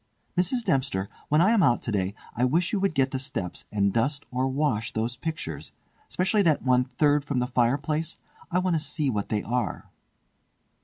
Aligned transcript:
"Mrs. 0.35 0.63
Dempster, 0.65 1.09
when 1.29 1.41
I 1.41 1.51
am 1.51 1.61
out 1.61 1.83
to 1.83 1.91
day 1.91 2.15
I 2.35 2.43
wish 2.43 2.73
you 2.73 2.79
would 2.79 2.95
get 2.95 3.11
the 3.11 3.19
steps 3.19 3.65
and 3.71 3.93
dust 3.93 4.25
or 4.31 4.47
wash 4.47 4.93
those 4.93 5.15
pictures—specially 5.15 6.41
that 6.41 6.63
one 6.63 6.81
the 6.85 6.89
third 6.89 7.23
from 7.23 7.37
the 7.37 7.45
fireplace—I 7.45 8.57
want 8.57 8.75
to 8.75 8.79
see 8.79 9.11
what 9.11 9.29
they 9.29 9.43
are." 9.43 9.91